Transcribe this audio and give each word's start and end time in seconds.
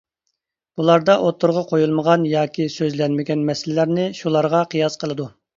بۇلاردا 0.79 1.17
ئوتتۇرىغا 1.25 1.63
قويۇلمىغان 1.73 2.25
ياكى 2.31 2.67
سۆزلەنمىگەن 2.79 3.47
مەسىلىلەرنى 3.51 4.11
شۇلارغا 4.23 4.65
قىياس 4.73 5.03
قىلىدۇ. 5.07 5.33